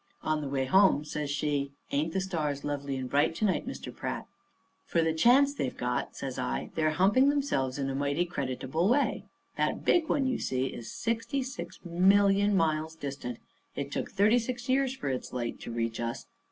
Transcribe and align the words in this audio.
On 0.23 0.41
the 0.41 0.49
way 0.49 0.65
home 0.65 1.05
says 1.05 1.29
she: 1.29 1.73
"Ain't 1.91 2.11
the 2.11 2.19
stars 2.21 2.63
lovely 2.63 2.97
and 2.97 3.07
bright 3.07 3.35
to 3.35 3.45
night, 3.45 3.67
Mr. 3.67 3.95
Pratt?" 3.95 4.25
"For 4.83 5.03
the 5.03 5.13
chance 5.13 5.53
they've 5.53 5.77
got," 5.77 6.15
says 6.15 6.39
I, 6.39 6.71
"they're 6.73 6.89
humping 6.89 7.29
themselves 7.29 7.77
in 7.77 7.87
a 7.87 7.93
mighty 7.93 8.25
creditable 8.25 8.89
way. 8.89 9.25
That 9.57 9.85
big 9.85 10.09
one 10.09 10.25
you 10.25 10.39
see 10.39 10.69
is 10.73 10.91
sixty 10.91 11.43
six 11.43 11.77
million 11.85 12.57
miles 12.57 12.95
distant. 12.95 13.37
It 13.75 13.91
took 13.91 14.09
thirty 14.09 14.39
six 14.39 14.67
years 14.67 14.95
for 14.95 15.07
its 15.09 15.33
light 15.33 15.59
to 15.59 15.71
reach 15.71 15.99
us. 15.99 16.25